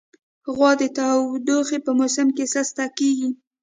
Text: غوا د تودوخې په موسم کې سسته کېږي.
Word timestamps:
غوا 0.53 0.71
د 0.81 0.83
تودوخې 0.97 1.77
په 1.85 1.91
موسم 1.99 2.27
کې 2.35 2.45
سسته 2.53 2.85
کېږي. 2.97 3.29